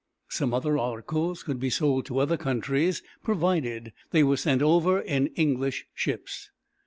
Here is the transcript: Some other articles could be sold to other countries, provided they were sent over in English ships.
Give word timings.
Some 0.29 0.51
other 0.51 0.79
articles 0.79 1.43
could 1.43 1.59
be 1.59 1.69
sold 1.69 2.07
to 2.07 2.17
other 2.17 2.35
countries, 2.35 3.03
provided 3.23 3.93
they 4.09 4.23
were 4.23 4.35
sent 4.35 4.63
over 4.63 4.99
in 4.99 5.27
English 5.35 5.85
ships. 5.93 6.49